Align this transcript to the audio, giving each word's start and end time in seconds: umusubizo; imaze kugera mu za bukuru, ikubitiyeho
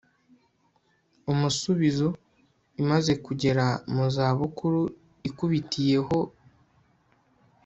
umusubizo; 1.31 2.07
imaze 2.81 3.11
kugera 3.25 3.65
mu 3.93 4.05
za 4.15 4.27
bukuru, 4.39 4.81
ikubitiyeho 5.29 6.19